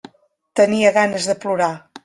[0.61, 1.71] Tenia ganes de plorar.